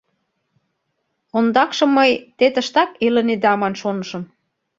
—Ондакше 1.37 1.85
мый 1.97 2.11
те 2.37 2.45
тыштак 2.55 2.89
илынеда 3.05 3.53
ман 3.61 3.73
шонышым. 3.81 4.23